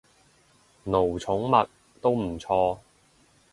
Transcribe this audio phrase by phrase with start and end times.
[0.85, 1.69] 奴寵物，
[2.01, 2.79] 都唔錯